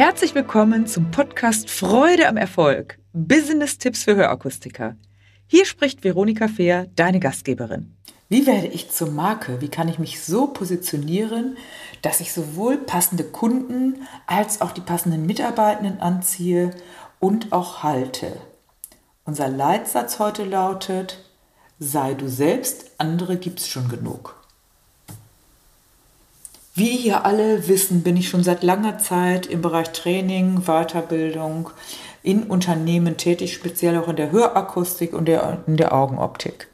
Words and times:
Herzlich 0.00 0.34
willkommen 0.34 0.86
zum 0.86 1.10
Podcast 1.10 1.68
Freude 1.68 2.26
am 2.26 2.38
Erfolg. 2.38 2.98
Business-Tipps 3.12 4.04
für 4.04 4.16
Hörakustiker. 4.16 4.96
Hier 5.46 5.66
spricht 5.66 6.02
Veronika 6.02 6.48
Fehr, 6.48 6.86
deine 6.96 7.20
Gastgeberin. 7.20 7.94
Wie 8.30 8.46
werde 8.46 8.68
ich 8.68 8.90
zur 8.90 9.10
Marke? 9.10 9.60
Wie 9.60 9.68
kann 9.68 9.88
ich 9.88 9.98
mich 9.98 10.22
so 10.22 10.46
positionieren, 10.46 11.58
dass 12.00 12.20
ich 12.20 12.32
sowohl 12.32 12.78
passende 12.78 13.24
Kunden 13.24 14.06
als 14.26 14.62
auch 14.62 14.72
die 14.72 14.80
passenden 14.80 15.26
Mitarbeitenden 15.26 16.00
anziehe 16.00 16.70
und 17.18 17.52
auch 17.52 17.82
halte? 17.82 18.40
Unser 19.26 19.48
Leitsatz 19.48 20.18
heute 20.18 20.44
lautet, 20.44 21.22
sei 21.78 22.14
du 22.14 22.26
selbst, 22.26 22.92
andere 22.96 23.36
gibt's 23.36 23.68
schon 23.68 23.90
genug. 23.90 24.39
Wie 26.80 26.96
ihr 26.96 27.26
alle 27.26 27.68
wissen, 27.68 28.02
bin 28.02 28.16
ich 28.16 28.30
schon 28.30 28.42
seit 28.42 28.62
langer 28.62 28.96
Zeit 28.96 29.44
im 29.44 29.60
Bereich 29.60 29.92
Training, 29.92 30.62
Weiterbildung 30.62 31.68
in 32.22 32.44
Unternehmen 32.44 33.18
tätig, 33.18 33.52
speziell 33.52 33.98
auch 33.98 34.08
in 34.08 34.16
der 34.16 34.32
Hörakustik 34.32 35.12
und 35.12 35.26
der, 35.26 35.58
in 35.66 35.76
der 35.76 35.94
Augenoptik. 35.94 36.68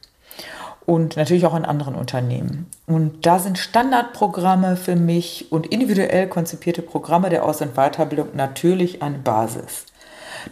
Und 0.85 1.17
natürlich 1.17 1.45
auch 1.45 1.57
in 1.57 1.65
anderen 1.65 1.93
Unternehmen. 1.95 2.67
Und 2.85 3.25
da 3.25 3.37
sind 3.39 3.57
Standardprogramme 3.57 4.77
für 4.77 4.95
mich 4.95 5.51
und 5.51 5.67
individuell 5.67 6.29
konzipierte 6.29 6.81
Programme 6.81 7.29
der 7.29 7.43
Aus- 7.43 7.59
und 7.59 7.75
Weiterbildung 7.75 8.29
natürlich 8.33 9.01
eine 9.01 9.17
Basis. 9.17 9.87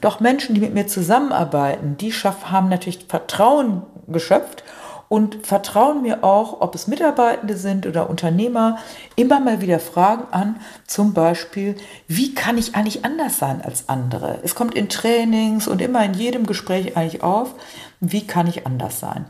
Doch 0.02 0.20
Menschen, 0.20 0.56
die 0.56 0.60
mit 0.60 0.74
mir 0.74 0.88
zusammenarbeiten, 0.88 1.96
die 1.96 2.12
haben 2.12 2.68
natürlich 2.68 3.06
Vertrauen 3.08 3.84
geschöpft 4.10 4.65
und 5.08 5.46
vertrauen 5.46 6.02
mir 6.02 6.24
auch, 6.24 6.62
ob 6.62 6.76
es 6.76 6.88
Mitarbeitende 6.88 7.58
sind 7.58 7.86
oder 7.86 8.10
Unternehmer, 8.10 8.78
immer 9.16 9.40
mal 9.40 9.62
wieder 9.62 9.80
Fragen 9.80 10.24
an, 10.32 10.60
zum 10.88 11.14
Beispiel, 11.14 11.76
wie 12.08 12.34
kann 12.34 12.58
ich 12.58 12.76
eigentlich 12.76 13.06
anders 13.06 13.38
sein 13.38 13.62
als 13.62 13.88
andere? 13.90 14.40
Es 14.44 14.56
kommt 14.56 14.76
in 14.76 14.90
Trainings 14.90 15.68
und 15.68 15.82
immer 15.82 16.04
in 16.04 16.14
jedem 16.14 16.46
Gespräch 16.46 16.98
eigentlich 16.98 17.24
auf, 17.24 17.54
wie 18.00 18.26
kann 18.26 18.48
ich 18.48 18.66
anders 18.66 19.00
sein? 19.00 19.26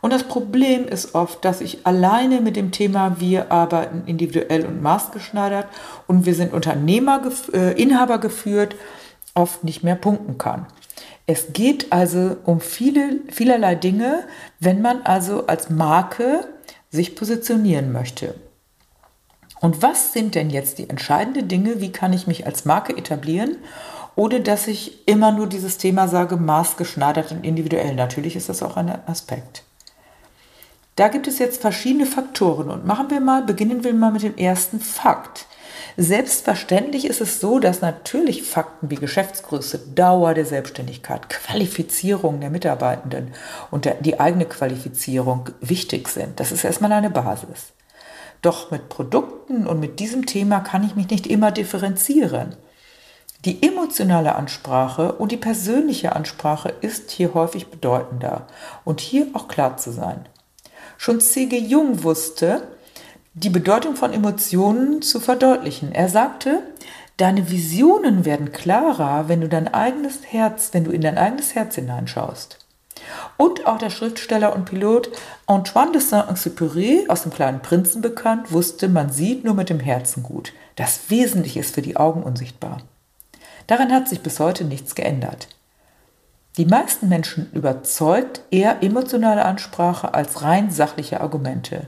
Und 0.00 0.12
das 0.12 0.24
Problem 0.24 0.86
ist 0.86 1.14
oft, 1.14 1.44
dass 1.44 1.60
ich 1.60 1.86
alleine 1.86 2.40
mit 2.40 2.56
dem 2.56 2.70
Thema, 2.70 3.16
wir 3.18 3.50
arbeiten 3.50 4.02
individuell 4.06 4.66
und 4.66 4.82
maßgeschneidert 4.82 5.66
und 6.06 6.26
wir 6.26 6.34
sind 6.34 6.52
Unternehmer, 6.52 7.22
äh, 7.52 7.80
Inhaber 7.80 8.18
geführt, 8.18 8.76
oft 9.34 9.64
nicht 9.64 9.82
mehr 9.82 9.96
punkten 9.96 10.38
kann. 10.38 10.66
Es 11.26 11.52
geht 11.52 11.92
also 11.92 12.36
um 12.44 12.60
viele, 12.60 13.20
vielerlei 13.28 13.74
Dinge, 13.74 14.24
wenn 14.60 14.80
man 14.80 15.02
also 15.02 15.46
als 15.46 15.70
Marke 15.70 16.46
sich 16.90 17.16
positionieren 17.16 17.92
möchte. 17.92 18.34
Und 19.60 19.82
was 19.82 20.12
sind 20.12 20.34
denn 20.34 20.50
jetzt 20.50 20.78
die 20.78 20.88
entscheidenden 20.88 21.48
Dinge? 21.48 21.80
Wie 21.80 21.90
kann 21.90 22.12
ich 22.12 22.26
mich 22.26 22.46
als 22.46 22.64
Marke 22.64 22.96
etablieren? 22.96 23.56
Ohne 24.14 24.40
dass 24.40 24.66
ich 24.66 25.06
immer 25.08 25.32
nur 25.32 25.48
dieses 25.48 25.78
Thema 25.78 26.08
sage, 26.08 26.36
maßgeschneidert 26.36 27.32
und 27.32 27.44
individuell. 27.44 27.94
Natürlich 27.94 28.36
ist 28.36 28.48
das 28.48 28.62
auch 28.62 28.76
ein 28.76 28.90
Aspekt. 29.06 29.64
Da 30.94 31.08
gibt 31.08 31.26
es 31.26 31.38
jetzt 31.38 31.60
verschiedene 31.60 32.06
Faktoren 32.06 32.70
und 32.70 32.86
machen 32.86 33.10
wir 33.10 33.20
mal, 33.20 33.42
beginnen 33.42 33.84
wir 33.84 33.92
mal 33.92 34.12
mit 34.12 34.22
dem 34.22 34.36
ersten 34.36 34.80
Fakt. 34.80 35.46
Selbstverständlich 35.98 37.06
ist 37.06 37.22
es 37.22 37.40
so, 37.40 37.58
dass 37.58 37.80
natürlich 37.80 38.42
Fakten 38.42 38.90
wie 38.90 38.96
Geschäftsgröße, 38.96 39.78
Dauer 39.94 40.34
der 40.34 40.44
Selbstständigkeit, 40.44 41.30
Qualifizierung 41.30 42.40
der 42.40 42.50
Mitarbeitenden 42.50 43.32
und 43.70 43.88
die 44.00 44.20
eigene 44.20 44.44
Qualifizierung 44.44 45.48
wichtig 45.60 46.08
sind. 46.08 46.38
Das 46.38 46.52
ist 46.52 46.64
erstmal 46.64 46.92
eine 46.92 47.08
Basis. 47.08 47.72
Doch 48.42 48.70
mit 48.70 48.90
Produkten 48.90 49.66
und 49.66 49.80
mit 49.80 49.98
diesem 49.98 50.26
Thema 50.26 50.60
kann 50.60 50.84
ich 50.84 50.96
mich 50.96 51.08
nicht 51.08 51.26
immer 51.26 51.50
differenzieren. 51.50 52.56
Die 53.46 53.66
emotionale 53.66 54.34
Ansprache 54.34 55.12
und 55.12 55.32
die 55.32 55.36
persönliche 55.38 56.14
Ansprache 56.14 56.74
ist 56.82 57.10
hier 57.10 57.32
häufig 57.32 57.68
bedeutender 57.68 58.46
und 58.84 59.00
hier 59.00 59.28
auch 59.32 59.48
klar 59.48 59.78
zu 59.78 59.92
sein. 59.92 60.28
Schon 60.98 61.20
C.G. 61.20 61.58
Jung 61.58 62.02
wusste, 62.02 62.75
die 63.38 63.50
Bedeutung 63.50 63.96
von 63.96 64.14
Emotionen 64.14 65.02
zu 65.02 65.20
verdeutlichen. 65.20 65.92
Er 65.92 66.08
sagte, 66.08 66.62
deine 67.18 67.50
Visionen 67.50 68.24
werden 68.24 68.50
klarer, 68.50 69.28
wenn 69.28 69.42
du 69.42 69.48
dein 69.48 69.72
eigenes 69.72 70.20
Herz, 70.26 70.70
wenn 70.72 70.84
du 70.84 70.90
in 70.90 71.02
dein 71.02 71.18
eigenes 71.18 71.54
Herz 71.54 71.74
hineinschaust. 71.74 72.58
Und 73.36 73.66
auch 73.66 73.76
der 73.76 73.90
Schriftsteller 73.90 74.56
und 74.56 74.64
Pilot 74.64 75.10
Antoine 75.46 75.92
de 75.92 76.00
Saint-Exupéry, 76.00 77.10
aus 77.10 77.24
dem 77.24 77.32
kleinen 77.32 77.60
Prinzen 77.60 78.00
bekannt, 78.00 78.52
wusste, 78.52 78.88
man 78.88 79.10
sieht 79.10 79.44
nur 79.44 79.52
mit 79.52 79.68
dem 79.68 79.80
Herzen 79.80 80.22
gut. 80.22 80.54
Das 80.76 81.10
Wesentliche 81.10 81.60
ist 81.60 81.74
für 81.74 81.82
die 81.82 81.98
Augen 81.98 82.22
unsichtbar. 82.22 82.78
Daran 83.66 83.92
hat 83.92 84.08
sich 84.08 84.22
bis 84.22 84.40
heute 84.40 84.64
nichts 84.64 84.94
geändert. 84.94 85.48
Die 86.56 86.64
meisten 86.64 87.10
Menschen 87.10 87.50
überzeugt 87.52 88.40
eher 88.50 88.82
emotionale 88.82 89.44
Ansprache 89.44 90.14
als 90.14 90.40
rein 90.40 90.70
sachliche 90.70 91.20
Argumente 91.20 91.84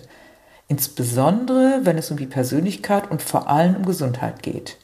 insbesondere 0.69 1.81
wenn 1.85 1.99
es 1.99 2.11
um 2.11 2.17
die 2.17 2.27
Persönlichkeit 2.27 3.11
und 3.11 3.23
vor 3.23 3.49
allem 3.49 3.77
um 3.77 3.87
Gesundheit 3.87 4.43
geht. 4.43 4.77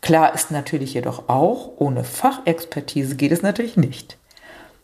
Klar 0.00 0.34
ist 0.34 0.50
natürlich 0.50 0.94
jedoch 0.94 1.28
auch, 1.28 1.70
ohne 1.76 2.02
Fachexpertise 2.02 3.14
geht 3.14 3.32
es 3.32 3.42
natürlich 3.42 3.76
nicht. 3.76 4.18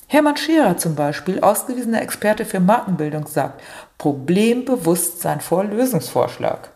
Hermann 0.06 0.36
Scherer 0.36 0.78
zum 0.78 0.94
Beispiel, 0.94 1.40
ausgewiesener 1.40 2.00
Experte 2.00 2.46
für 2.46 2.60
Markenbildung, 2.60 3.26
sagt, 3.26 3.60
Problembewusstsein 3.98 5.40
vor 5.40 5.64
Lösungsvorschlag. 5.64 6.70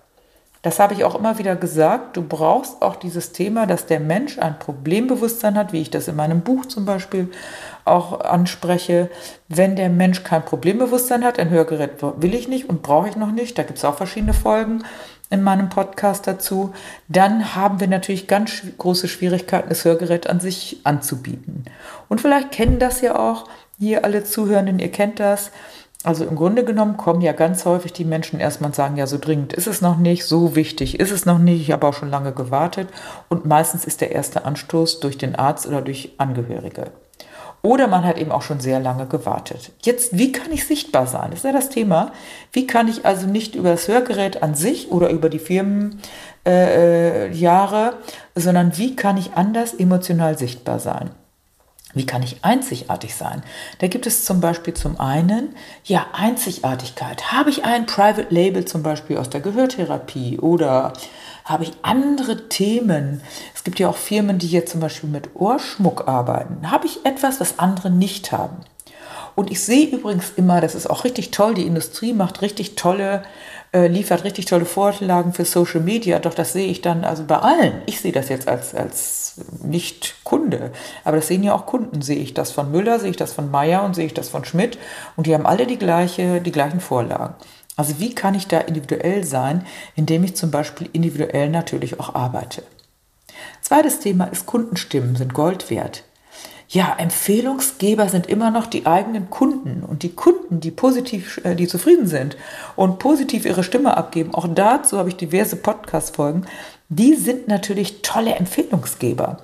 Das 0.63 0.79
habe 0.79 0.95
ich 0.95 1.03
auch 1.03 1.17
immer 1.17 1.39
wieder 1.39 1.57
gesagt. 1.57 2.17
Du 2.17 2.23
brauchst 2.23 2.83
auch 2.83 2.95
dieses 2.95 3.33
Thema, 3.33 3.67
dass 3.67 3.87
der 3.87 3.99
Mensch 3.99 4.39
ein 4.39 4.61
Problembewusstsein 4.61 5.57
hat, 5.57 5.73
wie 5.73 5.81
ich 5.81 5.91
das 5.91 6.07
in 6.07 6.15
meinem 6.15 6.43
Buch 6.43 6.67
zum 6.67 6.85
Beispiel 6.85 7.33
auch 7.85 8.21
anspreche. 8.21 9.11
Wenn 9.49 9.75
der 9.75 9.89
Mensch 9.89 10.23
kein 10.23 10.45
Problembewusstsein 10.45 11.25
hat, 11.25 11.41
ein 11.41 11.51
Hörgerät 11.51 12.01
will 12.01 12.35
ich 12.35 12.47
nicht 12.47 12.69
und 12.69 12.83
brauche 12.83 13.09
ich 13.09 13.17
noch 13.17 13.33
nicht, 13.33 13.59
da 13.59 13.65
gibt 13.65 13.79
es 13.79 13.85
auch 13.85 13.97
verschiedene 13.97 14.35
Folgen 14.35 14.85
in 15.31 15.43
meinem 15.43 15.69
Podcast 15.69 16.27
dazu, 16.27 16.73
dann 17.09 17.57
haben 17.57 17.81
wir 17.81 17.89
natürlich 17.89 18.29
ganz 18.29 18.63
große 18.79 19.09
Schwierigkeiten, 19.09 19.71
das 19.71 19.85
Hörgerät 19.85 20.29
an 20.29 20.39
sich 20.39 20.81
anzubieten. 20.85 21.65
Und 22.09 22.21
vielleicht 22.21 22.53
kennen 22.53 22.79
das 22.79 23.01
ja 23.01 23.17
auch 23.19 23.49
hier 23.79 24.05
alle 24.05 24.23
Zuhörenden, 24.23 24.79
ihr 24.79 24.93
kennt 24.93 25.19
das 25.19 25.51
also 26.05 26.25
im 26.25 26.37
Grunde 26.37 26.65
genommen 26.65 26.97
kommen 26.97 27.21
ja 27.21 27.33
ganz 27.33 27.65
häufig 27.65 27.93
die 27.93 28.05
Menschen 28.05 28.41
erstmal 28.41 28.69
und 28.71 28.75
sagen, 28.75 28.97
ja, 28.97 29.07
so 29.07 29.19
dringend 29.19 29.53
ist 29.53 29.67
es 29.67 29.81
noch 29.81 29.99
nicht, 29.99 30.25
so 30.25 30.57
wichtig 30.57 30.99
ist 30.99 31.13
es 31.13 31.27
noch 31.27 31.39
nicht, 31.39 31.61
ich 31.61 31.73
habe 31.73 31.87
auch 31.87 31.95
schon 31.95 32.11
lange 32.11 32.33
gewartet. 32.33 32.89
Und 33.29 33.47
meistens 33.47 33.85
ist 33.85 34.01
der 34.01 34.11
erste 34.11 34.45
Anstoß 34.45 35.01
durch 35.01 35.19
den 35.19 35.37
Arzt 35.37 35.67
oder 35.67 35.81
durch 35.81 36.13
Angehörige. 36.19 36.91
Oder 37.65 37.87
man 37.87 38.05
hat 38.05 38.19
eben 38.19 38.33
auch 38.33 38.43
schon 38.43 38.59
sehr 38.59 38.81
lange 38.81 39.07
gewartet. 39.07 39.71
Jetzt, 39.83 40.19
wie 40.19 40.33
kann 40.33 40.51
ich 40.51 40.67
sichtbar 40.67 41.07
sein? 41.07 41.31
Das 41.31 41.41
ist 41.41 41.45
ja 41.45 41.53
das 41.53 41.69
Thema. 41.69 42.11
Wie 42.51 42.67
kann 42.67 42.89
ich 42.89 43.07
also 43.07 43.29
nicht 43.29 43.55
über 43.55 43.71
das 43.71 43.87
Hörgerät 43.87 44.43
an 44.43 44.57
sich 44.57 44.91
oder 44.91 45.11
über 45.11 45.29
die 45.29 45.39
Firmenjahre, 45.39 46.01
äh, 46.45 47.29
äh 47.29 47.93
sondern 48.35 48.77
wie 48.77 48.97
kann 48.97 49.17
ich 49.17 49.35
anders 49.35 49.75
emotional 49.75 50.37
sichtbar 50.37 50.81
sein? 50.81 51.11
Wie 51.95 52.07
kann 52.07 52.23
ich 52.23 52.43
einzigartig 52.43 53.15
sein? 53.15 53.43
Da 53.79 53.89
gibt 53.89 54.07
es 54.07 54.25
zum 54.25 54.41
Beispiel 54.41 54.75
zum 54.75 54.99
einen, 54.99 55.55
ja, 55.85 56.07
Einzigartigkeit. 56.13 57.33
Habe 57.33 57.51
ich 57.51 57.65
ein 57.65 57.87
Private 57.87 58.27
Label 58.31 58.65
zum 58.65 58.83
Beispiel 58.83 59.19
aus 59.19 59.29
der 59.29 59.41
Gehörtherapie 59.41 60.39
oder 60.39 60.95
habe 61.45 61.65
ich 61.65 61.73
andere 61.83 62.49
Themen? 62.49 63.21
Es 63.55 63.65
gibt 63.65 63.79
ja 63.79 63.89
auch 63.89 63.97
Firmen, 63.97 64.39
die 64.39 64.47
hier 64.47 64.65
zum 64.65 64.81
Beispiel 64.81 65.11
mit 65.11 65.35
Ohrschmuck 65.35 66.09
arbeiten. 66.09 66.71
Habe 66.71 66.87
ich 66.87 67.05
etwas, 67.05 67.41
was 67.41 67.59
andere 67.59 67.91
nicht 67.91 68.33
haben? 68.33 68.57
Und 69.35 69.51
ich 69.51 69.63
sehe 69.63 69.87
übrigens 69.87 70.33
immer, 70.37 70.61
das 70.61 70.75
ist 70.75 70.89
auch 70.89 71.05
richtig 71.05 71.31
toll, 71.31 71.55
die 71.55 71.67
Industrie 71.67 72.13
macht 72.13 72.43
richtig 72.43 72.75
tolle 72.75 73.23
äh, 73.73 73.87
liefert 73.87 74.25
richtig 74.25 74.45
tolle 74.45 74.67
Vorlagen 74.67 75.33
für 75.33 75.45
Social 75.45 75.81
Media, 75.81 76.19
doch 76.19 76.35
das 76.35 76.53
sehe 76.53 76.69
ich 76.69 76.83
dann 76.83 77.05
also 77.05 77.25
bei 77.25 77.39
allen. 77.39 77.83
Ich 77.87 78.01
sehe 78.01 78.13
das 78.13 78.29
jetzt 78.29 78.47
als, 78.47 78.75
als 78.75 79.37
nicht 79.63 80.17
Kunde, 80.25 80.73
aber 81.05 81.17
das 81.17 81.29
sehen 81.29 81.43
ja 81.43 81.55
auch 81.55 81.65
Kunden. 81.65 82.03
Sehe 82.03 82.19
ich 82.19 82.35
das 82.35 82.53
von 82.53 82.71
Müller, 82.71 83.01
sehe 83.01 83.11
ich 83.11 83.17
das 83.17 83.33
von 83.33 83.51
Meyer 83.51 83.83
und 83.83 83.95
sehe 83.95 84.07
ich 84.07 84.15
das 84.15 84.29
von 84.29 84.45
Schmidt 84.45 84.79
und 85.17 85.27
die 85.27 85.35
haben 85.35 85.47
alle 85.47 85.67
die, 85.67 85.79
gleiche, 85.79 86.41
die 86.41 86.53
gleichen 86.53 86.81
Vorlagen. 86.81 87.35
Also 87.75 87.99
wie 87.99 88.15
kann 88.15 88.35
ich 88.35 88.47
da 88.47 88.59
individuell 88.59 89.25
sein, 89.25 89.67
indem 89.97 90.25
ich 90.25 90.37
zum 90.37 90.51
Beispiel 90.51 90.91
individuell 90.93 91.49
natürlich 91.49 91.99
auch 91.99 92.15
arbeite. 92.15 92.63
Zweites 93.63 94.01
Thema 94.01 94.27
ist 94.27 94.45
Kundenstimmen 94.45 95.17
sind 95.17 95.33
Gold 95.33 95.71
wert. 95.71 96.05
Ja, 96.73 96.97
Empfehlungsgeber 96.97 98.09
sind 98.09 98.29
immer 98.29 98.51
noch 98.51 98.65
die 98.65 98.87
eigenen 98.87 99.29
Kunden 99.29 99.83
und 99.87 100.03
die 100.03 100.15
Kunden, 100.15 100.61
die 100.61 100.71
positiv, 100.71 101.39
äh, 101.45 101.55
die 101.55 101.69
zufrieden 101.69 102.07
sind 102.07 102.39
und 102.77 102.99
positiv 102.99 103.45
ihre 103.45 103.63
Stimme 103.63 103.95
abgeben. 103.95 104.33
Auch 104.33 104.49
dazu 104.49 104.97
habe 104.97 105.11
ich 105.11 105.17
diverse 105.17 105.57
Podcast-Folgen. 105.57 106.47
die 106.89 107.15
sind 107.15 107.49
natürlich 107.49 108.03
tolle 108.03 108.35
Empfehlungsgeber. 108.35 109.39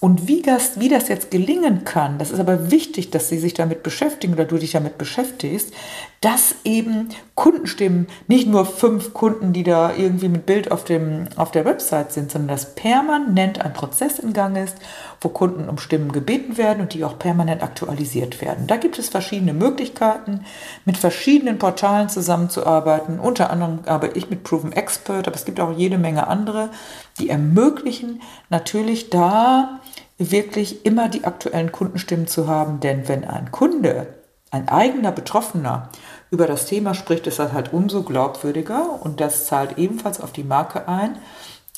Und 0.00 0.28
wie 0.28 0.42
das, 0.42 0.80
wie 0.80 0.88
das 0.88 1.08
jetzt 1.08 1.30
gelingen 1.30 1.84
kann, 1.84 2.18
das 2.18 2.30
ist 2.30 2.40
aber 2.40 2.70
wichtig, 2.70 3.10
dass 3.10 3.28
Sie 3.28 3.38
sich 3.38 3.54
damit 3.54 3.82
beschäftigen 3.82 4.32
oder 4.34 4.44
du 4.46 4.58
dich 4.58 4.72
damit 4.72 4.98
beschäftigst, 4.98 5.72
dass 6.20 6.54
eben 6.64 7.08
Kundenstimmen, 7.34 8.06
nicht 8.26 8.48
nur 8.48 8.66
fünf 8.66 9.14
Kunden, 9.14 9.52
die 9.52 9.62
da 9.62 9.94
irgendwie 9.94 10.28
mit 10.28 10.44
Bild 10.44 10.70
auf, 10.70 10.84
dem, 10.84 11.28
auf 11.36 11.50
der 11.50 11.64
Website 11.64 12.12
sind, 12.12 12.30
sondern 12.30 12.48
dass 12.48 12.74
permanent 12.74 13.62
ein 13.62 13.72
Prozess 13.72 14.18
in 14.18 14.34
Gang 14.34 14.56
ist, 14.56 14.76
wo 15.20 15.28
Kunden 15.28 15.68
um 15.68 15.78
Stimmen 15.78 16.12
gebeten 16.12 16.56
werden 16.56 16.80
und 16.80 16.94
die 16.94 17.04
auch 17.04 17.18
permanent 17.18 17.62
aktualisiert 17.62 18.40
werden. 18.40 18.66
Da 18.66 18.76
gibt 18.76 18.98
es 18.98 19.08
verschiedene 19.08 19.52
Möglichkeiten, 19.52 20.44
mit 20.84 20.96
verschiedenen 20.96 21.58
Portalen 21.58 22.08
zusammenzuarbeiten. 22.08 23.20
Unter 23.20 23.50
anderem 23.50 23.80
arbeite 23.86 24.16
ich 24.16 24.30
mit 24.30 24.44
Proven 24.44 24.72
Expert, 24.72 25.26
aber 25.26 25.36
es 25.36 25.44
gibt 25.44 25.60
auch 25.60 25.76
jede 25.76 25.98
Menge 25.98 26.26
andere, 26.26 26.70
die 27.18 27.28
ermöglichen 27.28 28.22
natürlich 28.48 29.10
da 29.10 29.80
wirklich 30.16 30.86
immer 30.86 31.08
die 31.08 31.24
aktuellen 31.24 31.72
Kundenstimmen 31.72 32.26
zu 32.26 32.48
haben. 32.48 32.80
Denn 32.80 33.08
wenn 33.08 33.24
ein 33.24 33.50
Kunde, 33.50 34.14
ein 34.50 34.68
eigener 34.68 35.12
Betroffener, 35.12 35.90
über 36.30 36.46
das 36.46 36.66
Thema 36.66 36.94
spricht, 36.94 37.26
ist 37.26 37.38
das 37.38 37.52
halt 37.52 37.72
umso 37.72 38.02
glaubwürdiger 38.02 39.00
und 39.02 39.20
das 39.20 39.46
zahlt 39.46 39.78
ebenfalls 39.78 40.20
auf 40.20 40.32
die 40.32 40.44
Marke 40.44 40.88
ein, 40.88 41.18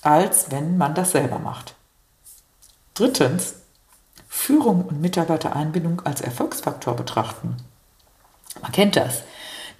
als 0.03 0.51
wenn 0.51 0.77
man 0.77 0.95
das 0.95 1.13
selber 1.13 1.39
macht. 1.39 1.75
Drittens, 2.95 3.55
Führung 4.29 4.85
und 4.85 5.01
Mitarbeitereinbindung 5.01 6.03
als 6.05 6.21
Erfolgsfaktor 6.21 6.95
betrachten. 6.95 7.57
Man 8.61 8.73
kennt 8.73 8.97
das. 8.97 9.23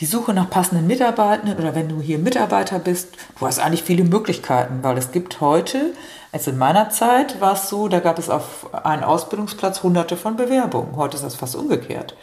Die 0.01 0.07
Suche 0.07 0.33
nach 0.33 0.51
passenden 0.51 0.87
Mitarbeitenden 0.87 1.59
oder 1.59 1.75
wenn 1.75 1.89
du 1.89 2.01
hier 2.01 2.19
Mitarbeiter 2.19 2.79
bist, 2.79 3.09
du 3.39 3.47
hast 3.47 3.59
eigentlich 3.59 3.83
viele 3.83 4.05
Möglichkeiten, 4.05 4.83
weil 4.83 4.97
es 4.99 5.13
gibt 5.13 5.41
heute 5.41 5.93
also 6.33 6.51
in 6.51 6.59
meiner 6.59 6.89
Zeit 6.89 7.43
war 7.43 7.53
es 7.53 7.69
so, 7.69 7.89
da 7.89 8.01
gab 8.01 8.19
es 8.19 8.31
auf 8.31 8.75
einen 8.85 9.05
Ausbildungsplatz 9.05 9.83
hunderte 9.83 10.17
von 10.17 10.37
Bewerbungen. 10.37 10.97
Heute 10.97 11.17
ist 11.17 11.25
das 11.25 11.35
fast 11.35 11.55
umgekehrt. 11.55 12.17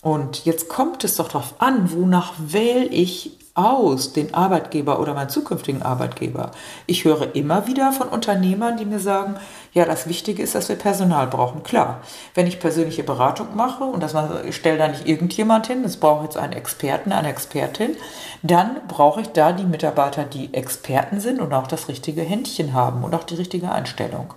Und 0.00 0.46
jetzt 0.46 0.70
kommt 0.70 1.04
es 1.04 1.16
doch 1.16 1.28
darauf 1.28 1.54
an, 1.58 1.92
wonach 1.92 2.32
wähle 2.38 2.86
ich 2.86 3.38
aus, 3.54 4.12
den 4.12 4.34
Arbeitgeber 4.34 4.98
oder 4.98 5.14
meinen 5.14 5.28
zukünftigen 5.28 5.82
Arbeitgeber. 5.82 6.50
Ich 6.86 7.04
höre 7.04 7.36
immer 7.36 7.68
wieder 7.68 7.92
von 7.92 8.08
Unternehmern, 8.08 8.76
die 8.76 8.84
mir 8.84 8.98
sagen, 8.98 9.36
ja, 9.72 9.84
das 9.84 10.08
Wichtige 10.08 10.42
ist, 10.42 10.56
dass 10.56 10.68
wir 10.68 10.76
Personal 10.76 11.28
brauchen. 11.28 11.62
Klar, 11.62 12.00
wenn 12.34 12.48
ich 12.48 12.58
persönliche 12.58 13.04
Beratung 13.04 13.54
mache 13.54 13.84
und 13.84 14.02
das 14.02 14.12
mal, 14.12 14.44
ich 14.46 14.56
stelle 14.56 14.78
da 14.78 14.88
nicht 14.88 15.06
irgendjemand 15.06 15.68
hin, 15.68 15.84
es 15.84 15.98
braucht 15.98 16.24
jetzt 16.24 16.36
einen 16.36 16.52
Experten, 16.52 17.12
eine 17.12 17.28
Expertin, 17.28 17.96
dann 18.42 18.76
brauche 18.88 19.20
ich 19.20 19.28
da 19.28 19.52
die 19.52 19.64
Mitarbeiter, 19.64 20.24
die 20.24 20.52
Experten 20.52 21.20
sind 21.20 21.40
und 21.40 21.54
auch 21.54 21.68
das 21.68 21.88
richtige 21.88 22.22
Händchen 22.22 22.72
haben 22.72 23.04
und 23.04 23.14
auch 23.14 23.24
die 23.24 23.36
richtige 23.36 23.70
Einstellung. 23.70 24.34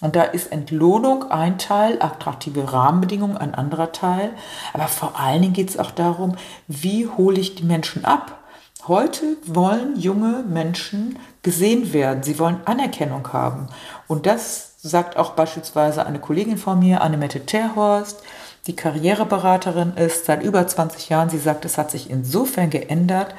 Und 0.00 0.16
da 0.16 0.22
ist 0.22 0.50
Entlohnung 0.50 1.30
ein 1.30 1.58
Teil, 1.58 2.00
attraktive 2.00 2.72
Rahmenbedingungen 2.72 3.36
ein 3.36 3.54
anderer 3.54 3.92
Teil. 3.92 4.30
Aber 4.72 4.88
vor 4.88 5.20
allen 5.20 5.42
Dingen 5.42 5.52
geht 5.52 5.68
es 5.68 5.78
auch 5.78 5.90
darum, 5.90 6.36
wie 6.66 7.06
hole 7.06 7.38
ich 7.38 7.54
die 7.54 7.64
Menschen 7.64 8.04
ab? 8.04 8.39
Heute 8.88 9.36
wollen 9.44 9.98
junge 9.98 10.42
Menschen 10.48 11.18
gesehen 11.42 11.92
werden. 11.92 12.22
Sie 12.22 12.38
wollen 12.38 12.60
Anerkennung 12.64 13.32
haben. 13.32 13.68
Und 14.08 14.26
das 14.26 14.74
sagt 14.82 15.16
auch 15.16 15.32
beispielsweise 15.32 16.06
eine 16.06 16.18
Kollegin 16.18 16.56
von 16.56 16.78
mir, 16.78 17.02
Annemette 17.02 17.44
Terhorst, 17.44 18.22
die 18.66 18.76
Karriereberaterin 18.76 19.94
ist 19.96 20.26
seit 20.26 20.42
über 20.42 20.66
20 20.66 21.08
Jahren. 21.08 21.30
Sie 21.30 21.38
sagt, 21.38 21.64
es 21.64 21.78
hat 21.78 21.90
sich 21.90 22.10
insofern 22.10 22.70
geändert, 22.70 23.34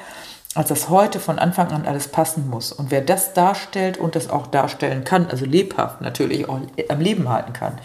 als 0.54 0.68
das 0.68 0.88
heute 0.90 1.18
von 1.18 1.38
Anfang 1.38 1.68
an 1.68 1.86
alles 1.86 2.08
passen 2.08 2.50
muss. 2.50 2.72
Und 2.72 2.90
wer 2.90 3.00
das 3.00 3.32
darstellt 3.32 3.96
und 3.96 4.14
das 4.14 4.28
auch 4.28 4.46
darstellen 4.48 5.04
kann, 5.04 5.26
also 5.26 5.44
lebhaft 5.44 6.00
natürlich 6.00 6.48
auch 6.48 6.60
am 6.88 7.00
Leben 7.00 7.28
halten 7.28 7.52
kann, 7.52 7.78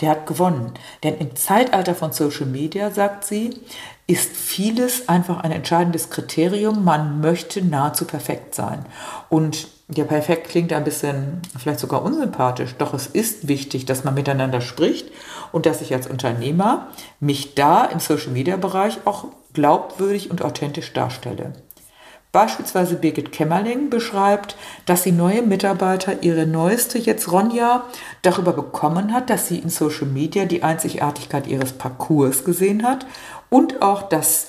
der 0.00 0.10
hat 0.10 0.26
gewonnen. 0.26 0.72
Denn 1.02 1.16
im 1.18 1.34
Zeitalter 1.36 1.94
von 1.94 2.12
Social 2.12 2.46
Media, 2.46 2.90
sagt 2.90 3.24
sie, 3.24 3.58
ist 4.10 4.36
vieles 4.36 5.08
einfach 5.08 5.44
ein 5.44 5.52
entscheidendes 5.52 6.10
Kriterium. 6.10 6.82
Man 6.82 7.20
möchte 7.20 7.64
nahezu 7.64 8.06
perfekt 8.06 8.56
sein. 8.56 8.84
Und 9.28 9.68
ja, 9.88 10.02
perfekt 10.02 10.48
klingt 10.48 10.72
ein 10.72 10.82
bisschen 10.82 11.40
vielleicht 11.56 11.78
sogar 11.78 12.02
unsympathisch, 12.02 12.74
doch 12.76 12.92
es 12.92 13.06
ist 13.06 13.46
wichtig, 13.46 13.86
dass 13.86 14.02
man 14.02 14.14
miteinander 14.14 14.60
spricht 14.60 15.08
und 15.52 15.64
dass 15.64 15.80
ich 15.80 15.94
als 15.94 16.08
Unternehmer 16.08 16.88
mich 17.20 17.54
da 17.54 17.84
im 17.84 18.00
Social 18.00 18.32
Media 18.32 18.56
Bereich 18.56 18.98
auch 19.04 19.26
glaubwürdig 19.52 20.28
und 20.28 20.42
authentisch 20.42 20.92
darstelle. 20.92 21.52
Beispielsweise 22.32 22.94
Birgit 22.94 23.32
Kämmerling 23.32 23.90
beschreibt, 23.90 24.56
dass 24.86 25.02
die 25.02 25.10
neue 25.12 25.42
Mitarbeiter 25.42 26.22
ihre 26.22 26.46
neueste 26.46 26.98
jetzt 26.98 27.32
Ronja 27.32 27.84
darüber 28.22 28.52
bekommen 28.52 29.12
hat, 29.12 29.30
dass 29.30 29.48
sie 29.48 29.58
in 29.58 29.68
Social 29.68 30.06
Media 30.06 30.44
die 30.44 30.62
Einzigartigkeit 30.62 31.48
ihres 31.48 31.72
Parcours 31.72 32.44
gesehen 32.44 32.84
hat 32.84 33.04
und 33.48 33.82
auch 33.82 34.02
das 34.08 34.48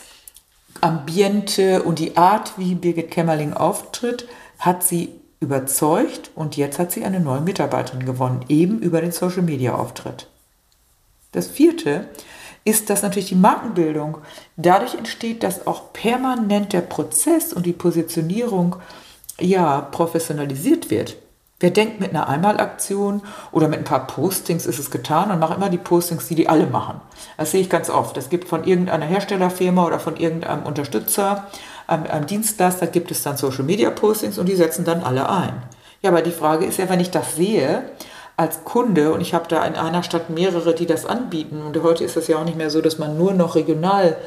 Ambiente 0.80 1.81
und 1.81 1.98
die 1.98 2.18
Art, 2.18 2.54
wie 2.57 2.75
Birgit 2.75 3.10
Kämmerling 3.10 3.54
auftritt, 3.54 4.28
hat 4.60 4.83
sie 4.83 5.10
überzeugt 5.39 6.30
und 6.36 6.56
jetzt 6.57 6.78
hat 6.78 6.92
sie 6.92 7.04
eine 7.04 7.19
neue 7.19 7.42
Mitarbeiterin 7.42 8.06
gewonnen, 8.06 8.45
eben 8.48 8.80
über 8.80 9.01
den 9.01 9.12
Social 9.12 9.42
Media 9.42 9.74
Auftritt. 9.74 10.28
Das 11.31 11.48
vierte 11.48 12.10
ist 12.63 12.89
das 12.89 13.01
natürlich 13.01 13.29
die 13.29 13.35
Markenbildung. 13.35 14.19
Dadurch 14.57 14.95
entsteht, 14.95 15.43
dass 15.43 15.65
auch 15.65 15.93
permanent 15.93 16.73
der 16.73 16.81
Prozess 16.81 17.53
und 17.53 17.65
die 17.65 17.73
Positionierung 17.73 18.75
ja 19.39 19.81
professionalisiert 19.81 20.89
wird. 20.89 21.17
Wer 21.59 21.69
denkt, 21.69 21.99
mit 21.99 22.09
einer 22.09 22.27
Einmalaktion 22.27 23.21
oder 23.51 23.67
mit 23.67 23.79
ein 23.79 23.85
paar 23.85 24.07
Postings 24.07 24.65
ist 24.65 24.79
es 24.79 24.89
getan 24.89 25.29
und 25.29 25.39
macht 25.39 25.55
immer 25.55 25.69
die 25.69 25.77
Postings, 25.77 26.27
die 26.27 26.33
die 26.33 26.49
alle 26.49 26.65
machen. 26.65 26.99
Das 27.37 27.51
sehe 27.51 27.61
ich 27.61 27.69
ganz 27.69 27.89
oft. 27.91 28.17
Es 28.17 28.29
gibt 28.29 28.47
von 28.47 28.63
irgendeiner 28.63 29.05
Herstellerfirma 29.05 29.85
oder 29.85 29.99
von 29.99 30.17
irgendeinem 30.17 30.63
Unterstützer, 30.63 31.47
einem, 31.85 32.05
einem 32.05 32.25
Dienstleister, 32.25 32.87
gibt 32.87 33.11
es 33.11 33.21
dann 33.21 33.37
Social 33.37 33.63
Media 33.63 33.91
Postings 33.91 34.39
und 34.39 34.49
die 34.49 34.55
setzen 34.55 34.85
dann 34.85 35.03
alle 35.03 35.29
ein. 35.29 35.53
Ja, 36.01 36.09
aber 36.09 36.23
die 36.23 36.31
Frage 36.31 36.65
ist 36.65 36.79
ja, 36.79 36.89
wenn 36.89 36.99
ich 36.99 37.11
das 37.11 37.35
sehe, 37.35 37.91
als 38.38 38.63
Kunde, 38.63 39.13
und 39.13 39.22
ich 39.22 39.33
habe 39.33 39.48
da 39.48 39.66
in 39.66 39.75
einer 39.75 40.04
Stadt 40.04 40.30
mehrere, 40.30 40.74
die 40.74 40.86
das 40.86 41.06
anbieten, 41.06 41.62
und 41.62 41.81
heute 41.83 42.04
ist 42.04 42.18
es 42.18 42.28
ja 42.28 42.38
auch 42.38 42.45
nicht 42.45 42.57
mehr 42.57 42.69
so, 42.69 42.81
dass 42.81 42.98
man 42.98 43.18
nur 43.18 43.33
noch 43.33 43.56
regional, 43.56 44.18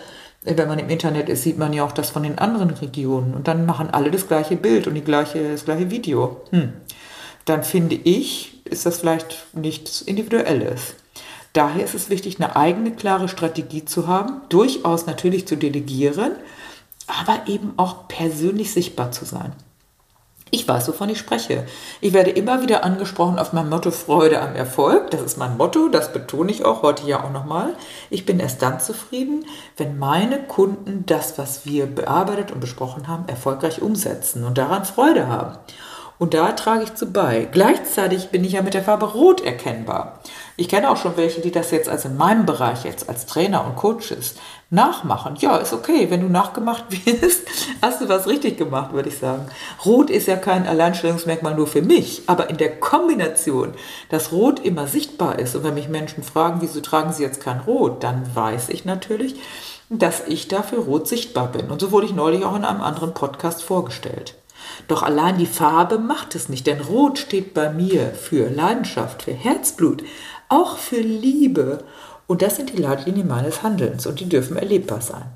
wenn 0.43 0.69
man 0.69 0.79
im 0.79 0.89
Internet 0.89 1.29
ist, 1.29 1.43
sieht 1.43 1.59
man 1.59 1.73
ja 1.73 1.85
auch 1.85 1.93
das 1.93 2.11
von 2.11 2.23
den 2.23 2.39
anderen 2.39 2.71
Regionen. 2.71 3.35
Und 3.35 3.49
dann 3.49 3.67
machen 3.67 3.91
alle 3.91 4.11
das 4.11 4.29
gleiche 4.29 4.57
Bild 4.57 4.87
und 4.87 4.95
die 4.95 5.01
gleiche, 5.01 5.53
das 5.53 5.65
gleiche 5.65 5.91
Video. 5.91 6.43
Hm. 6.51 6.73
Dann 7.47 7.63
finde 7.65 7.95
ich, 7.97 8.63
ist 8.65 8.87
das 8.87 8.99
vielleicht 8.99 9.47
nichts 9.55 10.03
Individuelles. 10.03 10.95
Daher 11.55 11.85
ist 11.85 11.95
es 11.95 12.11
wichtig, 12.11 12.37
eine 12.39 12.57
eigene 12.57 12.93
klare 12.93 13.29
Strategie 13.29 13.85
zu 13.85 14.09
haben, 14.09 14.41
durchaus 14.49 15.07
natürlich 15.07 15.47
zu 15.47 15.57
delegieren, 15.57 16.33
aber 17.07 17.47
eben 17.47 17.75
auch 17.77 18.09
persönlich 18.09 18.73
sichtbar 18.73 19.13
zu 19.13 19.25
sein. 19.25 19.53
Ich 20.55 20.69
weiß, 20.69 20.87
wovon 20.87 21.09
ich 21.09 21.19
spreche. 21.19 21.65
Ich 22.01 22.13
werde 22.13 22.31
immer 22.31 22.63
wieder 22.63 22.85
angesprochen 22.85 23.41
auf 23.41 23.53
mein 23.53 23.69
Motto 23.69 23.91
Freude 23.91 24.41
am 24.41 24.55
Erfolg. 24.55 25.11
Das 25.11 25.21
ist 25.21 25.37
mein 25.37 25.57
Motto, 25.57 25.89
das 25.89 26.13
betone 26.13 26.53
ich 26.53 26.65
auch 26.65 26.83
heute 26.83 27.09
ja 27.09 27.25
auch 27.25 27.33
nochmal. 27.33 27.75
Ich 28.09 28.25
bin 28.25 28.39
erst 28.39 28.63
dann 28.63 28.79
zufrieden, 28.79 29.47
wenn 29.77 29.99
meine 29.99 30.39
Kunden 30.45 31.03
das, 31.07 31.39
was 31.39 31.67
wir 31.67 31.87
bearbeitet 31.87 32.53
und 32.53 32.61
besprochen 32.61 33.09
haben, 33.09 33.27
erfolgreich 33.27 33.83
umsetzen 33.83 34.45
und 34.45 34.57
daran 34.57 34.85
Freude 34.85 35.27
haben. 35.27 35.59
Und 36.21 36.35
da 36.35 36.53
trage 36.53 36.85
ich 36.85 36.95
zu 36.95 37.07
bei. 37.07 37.49
Gleichzeitig 37.51 38.29
bin 38.29 38.45
ich 38.45 38.53
ja 38.53 38.63
mit 38.63 38.75
der 38.75 38.85
Farbe 38.85 39.07
Rot 39.07 39.41
erkennbar. 39.41 40.21
Ich 40.57 40.69
kenne 40.69 40.89
auch 40.89 40.97
schon 40.97 41.17
welche, 41.17 41.41
die 41.41 41.51
das 41.51 41.73
jetzt 41.73 41.89
also 41.89 42.09
in 42.09 42.17
meinem 42.17 42.47
Bereich 42.47 42.85
jetzt 42.85 43.09
als 43.09 43.27
Trainer 43.27 43.67
und 43.67 43.75
Coaches 43.75 44.37
nachmachen. 44.71 45.35
Ja, 45.41 45.57
ist 45.57 45.73
okay. 45.73 46.07
Wenn 46.11 46.21
du 46.21 46.29
nachgemacht 46.29 46.85
wirst, 47.07 47.43
hast 47.83 48.01
du 48.01 48.09
was 48.09 48.29
richtig 48.29 48.57
gemacht, 48.57 48.93
würde 48.93 49.09
ich 49.09 49.19
sagen. 49.19 49.47
Rot 49.85 50.11
ist 50.11 50.29
ja 50.29 50.37
kein 50.37 50.67
Alleinstellungsmerkmal 50.67 51.57
nur 51.57 51.67
für 51.67 51.83
mich, 51.83 52.23
aber 52.29 52.51
in 52.51 52.57
der 52.57 52.79
Kombination, 52.79 53.75
dass 54.11 54.31
Rot 54.31 54.61
immer 54.61 54.87
sichtbar 54.87 55.41
ist 55.41 55.57
und 55.57 55.65
wenn 55.65 55.75
mich 55.75 55.89
Menschen 55.89 56.23
fragen, 56.23 56.61
wieso 56.61 56.81
tragen 56.81 57.13
sie 57.13 57.25
jetzt 57.25 57.41
kein 57.41 57.59
Rot, 57.61 58.05
dann 58.05 58.25
weiß 58.35 58.69
ich 58.69 58.85
natürlich, 58.85 59.35
dass 59.91 60.23
ich 60.29 60.47
dafür 60.47 60.85
Rot 60.85 61.09
sichtbar 61.09 61.49
bin. 61.49 61.71
Und 61.71 61.81
so 61.81 61.91
wurde 61.91 62.07
ich 62.07 62.15
neulich 62.15 62.45
auch 62.45 62.55
in 62.55 62.65
einem 62.65 62.81
anderen 62.81 63.13
Podcast 63.13 63.65
vorgestellt. 63.65 64.37
Doch 64.89 65.03
allein 65.03 65.39
die 65.39 65.47
Farbe 65.47 65.99
macht 65.99 66.35
es 66.35 66.49
nicht, 66.49 66.67
denn 66.67 66.81
Rot 66.81 67.19
steht 67.19 67.55
bei 67.55 67.71
mir 67.71 68.11
für 68.11 68.49
Leidenschaft, 68.49 69.23
für 69.23 69.33
Herzblut, 69.33 70.03
auch 70.55 70.79
für 70.79 71.01
Liebe. 71.01 71.85
Und 72.27 72.43
das 72.43 72.57
sind 72.57 72.73
die 72.73 72.81
Leitlinien 72.81 73.29
meines 73.29 73.63
Handelns 73.63 74.07
und 74.07 74.21
die 74.21 74.29
dürfen 74.29 74.57
erlebbar 74.57 75.01
sein. 75.01 75.27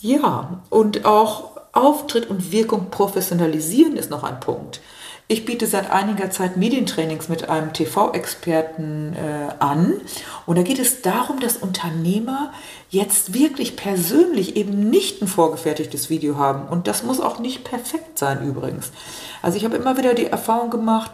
Ja, 0.00 0.62
und 0.70 1.04
auch 1.04 1.52
Auftritt 1.72 2.28
und 2.28 2.52
Wirkung 2.52 2.90
professionalisieren 2.90 3.96
ist 3.96 4.10
noch 4.10 4.24
ein 4.24 4.40
Punkt. 4.40 4.80
Ich 5.28 5.46
biete 5.46 5.66
seit 5.66 5.90
einiger 5.90 6.30
Zeit 6.30 6.58
Medientrainings 6.58 7.28
mit 7.28 7.48
einem 7.48 7.72
TV-Experten 7.72 9.14
äh, 9.14 9.54
an. 9.60 9.94
Und 10.44 10.58
da 10.58 10.62
geht 10.62 10.78
es 10.78 11.00
darum, 11.00 11.40
dass 11.40 11.56
Unternehmer 11.56 12.52
jetzt 12.92 13.32
wirklich 13.32 13.74
persönlich 13.74 14.54
eben 14.54 14.90
nicht 14.90 15.22
ein 15.22 15.26
vorgefertigtes 15.26 16.10
Video 16.10 16.36
haben. 16.36 16.68
Und 16.68 16.86
das 16.86 17.02
muss 17.02 17.20
auch 17.20 17.38
nicht 17.38 17.64
perfekt 17.64 18.18
sein 18.18 18.46
übrigens. 18.46 18.92
Also 19.40 19.56
ich 19.56 19.64
habe 19.64 19.76
immer 19.76 19.96
wieder 19.96 20.12
die 20.12 20.26
Erfahrung 20.26 20.68
gemacht, 20.68 21.10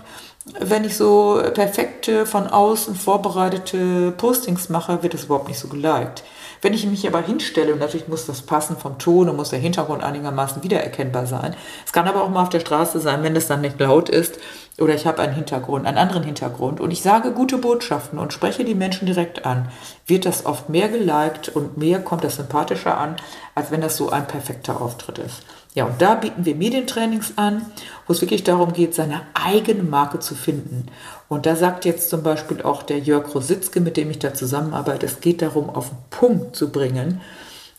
wenn 0.58 0.84
ich 0.84 0.96
so 0.96 1.40
perfekte, 1.54 2.26
von 2.26 2.48
außen 2.48 2.96
vorbereitete 2.96 4.12
Postings 4.12 4.68
mache, 4.68 5.02
wird 5.04 5.14
es 5.14 5.24
überhaupt 5.24 5.48
nicht 5.48 5.60
so 5.60 5.68
geliked. 5.68 6.24
Wenn 6.60 6.74
ich 6.74 6.86
mich 6.86 7.06
aber 7.06 7.22
hinstelle, 7.22 7.72
und 7.72 7.78
natürlich 7.78 8.08
muss 8.08 8.26
das 8.26 8.42
passen 8.42 8.76
vom 8.76 8.98
Ton 8.98 9.28
und 9.28 9.36
muss 9.36 9.50
der 9.50 9.58
Hintergrund 9.58 10.02
einigermaßen 10.02 10.62
wiedererkennbar 10.62 11.26
sein. 11.26 11.54
Es 11.86 11.92
kann 11.92 12.08
aber 12.08 12.22
auch 12.22 12.30
mal 12.30 12.42
auf 12.42 12.48
der 12.48 12.60
Straße 12.60 13.00
sein, 13.00 13.22
wenn 13.22 13.36
es 13.36 13.46
dann 13.46 13.60
nicht 13.60 13.78
laut 13.78 14.08
ist 14.08 14.38
oder 14.78 14.94
ich 14.94 15.06
habe 15.06 15.22
einen 15.22 15.34
Hintergrund, 15.34 15.86
einen 15.86 15.98
anderen 15.98 16.22
Hintergrund 16.22 16.80
und 16.80 16.90
ich 16.90 17.02
sage 17.02 17.32
gute 17.32 17.58
Botschaften 17.58 18.18
und 18.18 18.32
spreche 18.32 18.64
die 18.64 18.74
Menschen 18.74 19.06
direkt 19.06 19.44
an, 19.44 19.68
wird 20.06 20.24
das 20.24 20.46
oft 20.46 20.68
mehr 20.68 20.88
geliked 20.88 21.48
und 21.48 21.76
mehr 21.76 22.00
kommt 22.00 22.24
das 22.24 22.36
sympathischer 22.36 22.96
an, 22.96 23.16
als 23.54 23.70
wenn 23.70 23.80
das 23.80 23.96
so 23.96 24.10
ein 24.10 24.26
perfekter 24.26 24.80
Auftritt 24.80 25.18
ist. 25.18 25.42
Ja, 25.74 25.84
und 25.84 26.00
da 26.00 26.14
bieten 26.14 26.44
wir 26.44 26.54
Medientrainings 26.54 27.34
an, 27.36 27.66
wo 28.06 28.12
es 28.12 28.20
wirklich 28.20 28.42
darum 28.42 28.72
geht, 28.72 28.94
seine 28.94 29.22
eigene 29.34 29.82
Marke 29.82 30.18
zu 30.18 30.34
finden. 30.34 30.86
Und 31.28 31.46
da 31.46 31.56
sagt 31.56 31.84
jetzt 31.84 32.10
zum 32.10 32.22
Beispiel 32.22 32.62
auch 32.62 32.82
der 32.82 32.98
Jörg 32.98 33.34
Rositzke, 33.34 33.80
mit 33.80 33.96
dem 33.96 34.10
ich 34.10 34.18
da 34.18 34.34
zusammenarbeite, 34.34 35.06
es 35.06 35.20
geht 35.20 35.42
darum, 35.42 35.70
auf 35.70 35.90
den 35.90 35.98
Punkt 36.10 36.56
zu 36.56 36.70
bringen, 36.70 37.20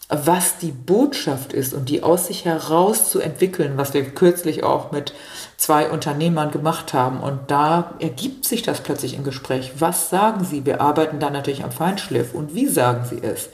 was 0.08 0.58
die 0.58 0.72
Botschaft 0.72 1.54
ist 1.54 1.74
und 1.74 1.88
die 1.88 2.02
aus 2.02 2.28
sich 2.28 2.46
heraus 2.46 3.12
zu 3.12 3.20
entwickeln, 3.20 3.74
was 3.76 3.94
wir 3.94 4.04
kürzlich 4.04 4.64
auch 4.64 4.92
mit 4.92 5.14
zwei 5.56 5.90
Unternehmern 5.90 6.50
gemacht 6.50 6.94
haben. 6.94 7.20
Und 7.20 7.40
da 7.52 7.94
ergibt 8.00 8.46
sich 8.46 8.64
das 8.64 8.82
plötzlich 8.82 9.14
im 9.16 9.24
Gespräch. 9.24 9.74
Was 9.78 10.10
sagen 10.10 10.44
sie? 10.44 10.66
Wir 10.66 10.82
arbeiten 10.82 11.20
da 11.20 11.30
natürlich 11.30 11.64
am 11.64 11.72
Feinschliff. 11.72 12.34
Und 12.34 12.56
wie 12.56 12.68
sagen 12.68 13.06
sie 13.08 13.22
es? 13.22 13.50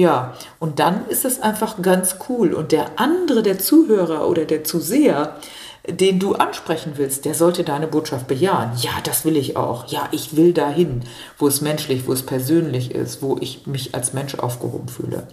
Ja, 0.00 0.32
und 0.58 0.78
dann 0.78 1.06
ist 1.08 1.26
es 1.26 1.42
einfach 1.42 1.82
ganz 1.82 2.16
cool. 2.26 2.54
Und 2.54 2.72
der 2.72 2.92
andere, 2.96 3.42
der 3.42 3.58
Zuhörer 3.58 4.26
oder 4.26 4.46
der 4.46 4.64
Zuseher, 4.64 5.36
den 5.86 6.18
du 6.18 6.32
ansprechen 6.32 6.92
willst, 6.96 7.26
der 7.26 7.34
sollte 7.34 7.64
deine 7.64 7.86
Botschaft 7.86 8.26
bejahen. 8.26 8.70
Ja, 8.78 8.92
das 9.04 9.26
will 9.26 9.36
ich 9.36 9.58
auch. 9.58 9.88
Ja, 9.88 10.08
ich 10.10 10.36
will 10.36 10.54
dahin, 10.54 11.02
wo 11.36 11.48
es 11.48 11.60
menschlich, 11.60 12.08
wo 12.08 12.14
es 12.14 12.24
persönlich 12.24 12.94
ist, 12.94 13.20
wo 13.20 13.36
ich 13.42 13.66
mich 13.66 13.94
als 13.94 14.14
Mensch 14.14 14.36
aufgehoben 14.36 14.88
fühle. 14.88 15.26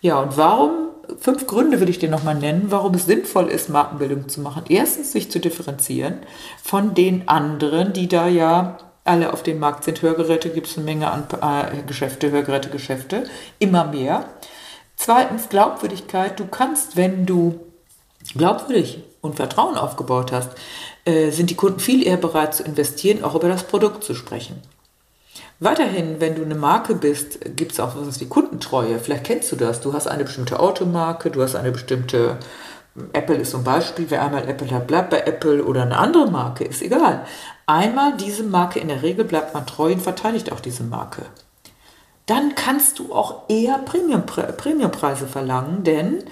Ja, 0.00 0.18
und 0.18 0.36
warum, 0.36 0.88
fünf 1.20 1.46
Gründe 1.46 1.78
will 1.78 1.88
ich 1.88 2.00
dir 2.00 2.10
nochmal 2.10 2.34
nennen, 2.34 2.66
warum 2.70 2.94
es 2.94 3.06
sinnvoll 3.06 3.46
ist, 3.46 3.68
Markenbildung 3.68 4.28
zu 4.28 4.40
machen. 4.40 4.64
Erstens, 4.68 5.12
sich 5.12 5.30
zu 5.30 5.38
differenzieren 5.38 6.14
von 6.64 6.94
den 6.94 7.28
anderen, 7.28 7.92
die 7.92 8.08
da 8.08 8.26
ja 8.26 8.78
alle 9.08 9.32
auf 9.32 9.42
dem 9.42 9.58
Markt 9.58 9.84
sind. 9.84 10.02
Hörgeräte 10.02 10.50
gibt 10.50 10.66
es 10.66 10.76
eine 10.76 10.84
Menge 10.84 11.10
an 11.10 11.26
äh, 11.40 11.82
Geschäfte, 11.86 12.30
Hörgerätegeschäfte, 12.30 13.24
immer 13.58 13.84
mehr. 13.84 14.24
Zweitens, 14.96 15.48
Glaubwürdigkeit. 15.48 16.38
Du 16.38 16.46
kannst, 16.46 16.96
wenn 16.96 17.26
du 17.26 17.60
glaubwürdig 18.36 19.02
und 19.20 19.36
Vertrauen 19.36 19.76
aufgebaut 19.76 20.32
hast, 20.32 20.50
äh, 21.04 21.30
sind 21.30 21.50
die 21.50 21.54
Kunden 21.54 21.80
viel 21.80 22.06
eher 22.06 22.16
bereit 22.16 22.54
zu 22.54 22.62
investieren, 22.62 23.24
auch 23.24 23.34
über 23.34 23.48
das 23.48 23.64
Produkt 23.64 24.04
zu 24.04 24.14
sprechen. 24.14 24.62
Weiterhin, 25.60 26.20
wenn 26.20 26.36
du 26.36 26.42
eine 26.42 26.54
Marke 26.54 26.94
bist, 26.94 27.40
gibt 27.56 27.72
es 27.72 27.80
auch 27.80 27.96
was 27.96 28.20
wie 28.20 28.26
Kundentreue. 28.26 29.00
Vielleicht 29.00 29.24
kennst 29.24 29.50
du 29.50 29.56
das. 29.56 29.80
Du 29.80 29.92
hast 29.92 30.06
eine 30.06 30.24
bestimmte 30.24 30.60
Automarke, 30.60 31.30
du 31.30 31.42
hast 31.42 31.56
eine 31.56 31.72
bestimmte 31.72 32.38
Apple 33.12 33.36
ist 33.36 33.52
zum 33.52 33.64
Beispiel, 33.64 34.06
wer 34.08 34.22
einmal 34.22 34.48
Apple 34.48 34.70
hat, 34.70 34.86
bleibt 34.86 35.10
bei 35.10 35.20
Apple 35.20 35.64
oder 35.64 35.82
eine 35.82 35.96
andere 35.96 36.30
Marke, 36.30 36.64
ist 36.64 36.82
egal. 36.82 37.24
Einmal 37.68 38.16
diese 38.16 38.44
Marke, 38.44 38.80
in 38.80 38.88
der 38.88 39.02
Regel 39.02 39.26
bleibt 39.26 39.52
man 39.52 39.66
treu 39.66 39.92
und 39.92 40.00
verteidigt 40.00 40.52
auch 40.52 40.60
diese 40.60 40.84
Marke. 40.84 41.26
Dann 42.24 42.54
kannst 42.54 42.98
du 42.98 43.12
auch 43.12 43.42
eher 43.48 43.76
Premiumpreise 43.76 45.26
verlangen, 45.26 45.84
denn 45.84 46.24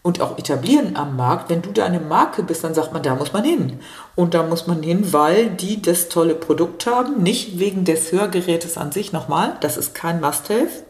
und 0.00 0.22
auch 0.22 0.38
etablieren 0.38 0.96
am 0.96 1.14
Markt. 1.14 1.50
Wenn 1.50 1.60
du 1.60 1.72
deine 1.72 2.00
Marke 2.00 2.42
bist, 2.42 2.64
dann 2.64 2.72
sagt 2.72 2.94
man, 2.94 3.02
da 3.02 3.14
muss 3.16 3.34
man 3.34 3.44
hin. 3.44 3.80
Und 4.14 4.32
da 4.32 4.42
muss 4.42 4.66
man 4.66 4.82
hin, 4.82 5.12
weil 5.12 5.50
die 5.50 5.82
das 5.82 6.08
tolle 6.08 6.34
Produkt 6.34 6.86
haben, 6.86 7.22
nicht 7.22 7.58
wegen 7.58 7.84
des 7.84 8.10
Hörgerätes 8.10 8.78
an 8.78 8.90
sich 8.90 9.12
nochmal, 9.12 9.58
das 9.60 9.76
ist 9.76 9.94
kein 9.94 10.22
Must-Have 10.22 10.84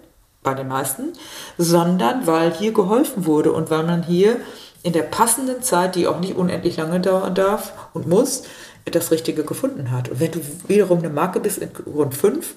bei 0.44 0.54
den 0.54 0.68
meisten, 0.68 1.12
sondern 1.56 2.28
weil 2.28 2.52
hier 2.52 2.72
geholfen 2.72 3.26
wurde 3.26 3.50
und 3.50 3.68
weil 3.70 3.82
man 3.82 4.04
hier 4.04 4.36
in 4.84 4.92
der 4.92 5.02
passenden 5.02 5.60
Zeit, 5.60 5.96
die 5.96 6.06
auch 6.06 6.20
nicht 6.20 6.36
unendlich 6.36 6.76
lange 6.76 7.00
dauern 7.00 7.34
darf 7.34 7.72
und 7.94 8.06
muss, 8.06 8.44
das 8.90 9.11
Richtige 9.11 9.45
gefunden 9.45 9.90
hat. 9.90 10.09
Und 10.09 10.21
wenn 10.21 10.33
du 10.33 10.40
wiederum 10.66 10.99
eine 10.99 11.11
Marke 11.11 11.40
bist 11.40 11.59
in 11.59 11.73
Grund 11.73 12.14
5, 12.14 12.54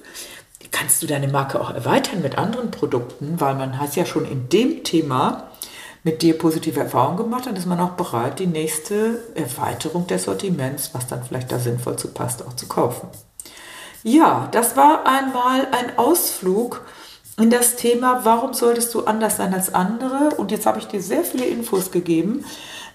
kannst 0.70 1.02
du 1.02 1.06
deine 1.06 1.28
Marke 1.28 1.60
auch 1.60 1.70
erweitern 1.70 2.22
mit 2.22 2.38
anderen 2.38 2.70
Produkten, 2.70 3.40
weil 3.40 3.54
man 3.54 3.78
hat 3.78 3.96
ja 3.96 4.06
schon 4.06 4.24
in 4.24 4.48
dem 4.48 4.84
Thema 4.84 5.50
mit 6.04 6.22
dir 6.22 6.36
positive 6.36 6.80
Erfahrungen 6.80 7.18
gemacht, 7.18 7.46
dann 7.46 7.56
ist 7.56 7.66
man 7.66 7.78
auch 7.80 7.92
bereit, 7.92 8.40
die 8.40 8.46
nächste 8.46 9.20
Erweiterung 9.34 10.06
des 10.06 10.24
Sortiments, 10.24 10.90
was 10.94 11.06
dann 11.06 11.22
vielleicht 11.22 11.52
da 11.52 11.58
sinnvoll 11.58 11.96
zu 11.96 12.08
passt, 12.08 12.44
auch 12.44 12.56
zu 12.56 12.66
kaufen. 12.66 13.08
Ja, 14.02 14.48
das 14.50 14.76
war 14.76 15.06
einmal 15.06 15.68
ein 15.70 15.96
Ausflug 15.96 16.84
in 17.38 17.50
das 17.50 17.76
Thema, 17.76 18.24
warum 18.24 18.52
solltest 18.52 18.92
du 18.94 19.04
anders 19.04 19.36
sein 19.36 19.54
als 19.54 19.72
andere? 19.72 20.34
Und 20.36 20.50
jetzt 20.50 20.66
habe 20.66 20.80
ich 20.80 20.86
dir 20.86 21.00
sehr 21.00 21.24
viele 21.24 21.46
Infos 21.46 21.92
gegeben. 21.92 22.44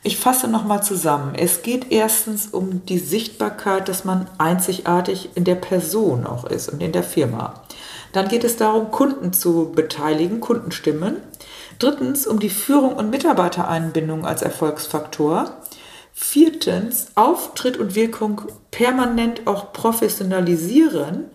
Ich 0.07 0.15
fasse 0.15 0.47
nochmal 0.47 0.81
zusammen. 0.81 1.35
Es 1.35 1.63
geht 1.63 1.91
erstens 1.91 2.47
um 2.47 2.85
die 2.85 2.97
Sichtbarkeit, 2.97 3.89
dass 3.89 4.05
man 4.05 4.29
einzigartig 4.37 5.31
in 5.35 5.43
der 5.43 5.55
Person 5.55 6.25
auch 6.25 6.45
ist 6.45 6.69
und 6.69 6.81
in 6.81 6.93
der 6.93 7.03
Firma. 7.03 7.55
Dann 8.13 8.29
geht 8.29 8.45
es 8.45 8.55
darum, 8.55 8.89
Kunden 8.89 9.33
zu 9.33 9.73
beteiligen, 9.75 10.39
Kundenstimmen. 10.39 11.17
Drittens 11.77 12.25
um 12.25 12.39
die 12.39 12.49
Führung 12.49 12.95
und 12.95 13.09
Mitarbeitereinbindung 13.09 14.25
als 14.25 14.43
Erfolgsfaktor. 14.43 15.51
Viertens 16.13 17.07
Auftritt 17.15 17.75
und 17.75 17.93
Wirkung 17.93 18.43
permanent 18.71 19.45
auch 19.45 19.73
professionalisieren. 19.73 21.25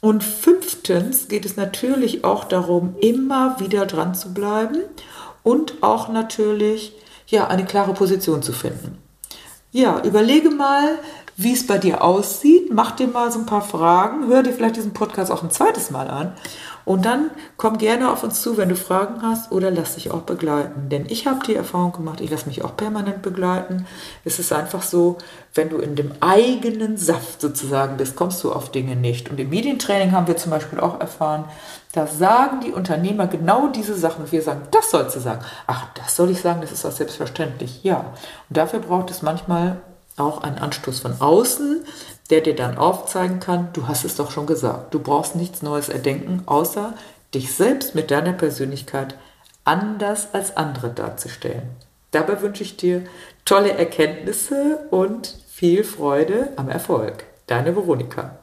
Und 0.00 0.22
fünftens 0.22 1.26
geht 1.26 1.44
es 1.44 1.56
natürlich 1.56 2.22
auch 2.22 2.44
darum, 2.44 2.94
immer 3.00 3.58
wieder 3.58 3.84
dran 3.84 4.14
zu 4.14 4.32
bleiben 4.32 4.82
und 5.42 5.82
auch 5.82 6.06
natürlich 6.06 6.92
ja, 7.26 7.46
eine 7.48 7.64
klare 7.64 7.94
Position 7.94 8.42
zu 8.42 8.52
finden. 8.52 8.98
Ja, 9.72 10.02
überlege 10.02 10.50
mal, 10.50 10.98
wie 11.36 11.52
es 11.52 11.66
bei 11.66 11.78
dir 11.78 12.02
aussieht. 12.02 12.72
Mach 12.72 12.92
dir 12.92 13.08
mal 13.08 13.30
so 13.30 13.38
ein 13.40 13.46
paar 13.46 13.62
Fragen. 13.62 14.26
Hör 14.28 14.42
dir 14.42 14.52
vielleicht 14.52 14.76
diesen 14.76 14.92
Podcast 14.92 15.30
auch 15.30 15.42
ein 15.42 15.50
zweites 15.50 15.90
Mal 15.90 16.08
an. 16.08 16.32
Und 16.86 17.04
dann 17.04 17.32
komm 17.56 17.78
gerne 17.78 18.12
auf 18.12 18.22
uns 18.22 18.40
zu, 18.42 18.56
wenn 18.56 18.68
du 18.68 18.76
Fragen 18.76 19.20
hast 19.20 19.50
oder 19.50 19.72
lass 19.72 19.96
dich 19.96 20.12
auch 20.12 20.22
begleiten. 20.22 20.88
Denn 20.88 21.06
ich 21.08 21.26
habe 21.26 21.44
die 21.44 21.56
Erfahrung 21.56 21.90
gemacht, 21.90 22.20
ich 22.20 22.30
lasse 22.30 22.46
mich 22.46 22.64
auch 22.64 22.76
permanent 22.76 23.22
begleiten. 23.22 23.86
Es 24.24 24.38
ist 24.38 24.52
einfach 24.52 24.82
so, 24.82 25.18
wenn 25.52 25.68
du 25.68 25.78
in 25.78 25.96
dem 25.96 26.12
eigenen 26.20 26.96
Saft 26.96 27.40
sozusagen 27.40 27.96
bist, 27.96 28.14
kommst 28.14 28.44
du 28.44 28.52
auf 28.52 28.70
Dinge 28.70 28.94
nicht. 28.94 29.28
Und 29.30 29.40
im 29.40 29.48
Medientraining 29.50 30.12
haben 30.12 30.28
wir 30.28 30.36
zum 30.36 30.52
Beispiel 30.52 30.78
auch 30.78 31.00
erfahren, 31.00 31.46
da 31.92 32.06
sagen 32.06 32.60
die 32.60 32.70
Unternehmer 32.70 33.26
genau 33.26 33.66
diese 33.66 33.96
Sachen. 33.96 34.22
Und 34.22 34.30
wir 34.30 34.42
sagen, 34.42 34.62
das 34.70 34.92
sollst 34.92 35.16
du 35.16 35.20
sagen. 35.20 35.44
Ach, 35.66 35.86
das 35.94 36.14
soll 36.14 36.30
ich 36.30 36.40
sagen, 36.40 36.60
das 36.60 36.70
ist 36.70 36.84
doch 36.84 36.92
selbstverständlich. 36.92 37.82
Ja. 37.82 38.12
Und 38.48 38.56
dafür 38.56 38.78
braucht 38.78 39.10
es 39.10 39.22
manchmal 39.22 39.78
auch 40.16 40.42
einen 40.44 40.58
Anstoß 40.58 41.00
von 41.00 41.20
außen, 41.20 41.84
der 42.28 42.40
dir 42.40 42.54
dann 42.54 42.78
aufzeigen 42.78 43.40
kann, 43.40 43.68
du 43.72 43.88
hast 43.88 44.04
es 44.04 44.16
doch 44.16 44.30
schon 44.30 44.46
gesagt, 44.46 44.94
du 44.94 45.00
brauchst 45.00 45.36
nichts 45.36 45.62
Neues 45.62 45.88
erdenken, 45.88 46.42
außer 46.46 46.94
dich 47.34 47.52
selbst 47.52 47.94
mit 47.94 48.10
deiner 48.10 48.32
Persönlichkeit 48.32 49.16
anders 49.64 50.28
als 50.32 50.56
andere 50.56 50.90
darzustellen. 50.90 51.62
Dabei 52.10 52.40
wünsche 52.40 52.62
ich 52.62 52.76
dir 52.76 53.02
tolle 53.44 53.72
Erkenntnisse 53.72 54.86
und 54.90 55.36
viel 55.48 55.84
Freude 55.84 56.52
am 56.56 56.68
Erfolg. 56.68 57.24
Deine 57.46 57.76
Veronika. 57.76 58.38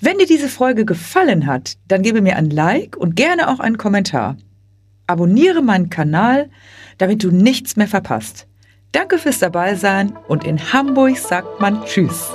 Wenn 0.00 0.18
dir 0.18 0.26
diese 0.26 0.48
Folge 0.48 0.84
gefallen 0.84 1.46
hat, 1.46 1.74
dann 1.88 2.02
gebe 2.02 2.20
mir 2.20 2.36
ein 2.36 2.50
Like 2.50 2.96
und 2.96 3.16
gerne 3.16 3.48
auch 3.48 3.60
einen 3.60 3.78
Kommentar. 3.78 4.36
Abonniere 5.06 5.62
meinen 5.62 5.90
Kanal, 5.90 6.50
damit 6.98 7.22
du 7.22 7.30
nichts 7.30 7.76
mehr 7.76 7.88
verpasst. 7.88 8.46
Danke 8.92 9.18
fürs 9.18 9.38
Dabeisein 9.38 10.16
und 10.28 10.44
in 10.44 10.72
Hamburg 10.72 11.18
sagt 11.18 11.60
man 11.60 11.84
Tschüss. 11.84 12.30